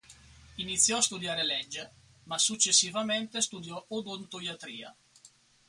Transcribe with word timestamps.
Iniziò 0.57 0.97
a 0.97 1.01
studiare 1.01 1.45
legge, 1.45 1.93
ma 2.23 2.39
successivamente 2.39 3.39
studiò 3.39 3.85
odontoiatria. 3.89 4.97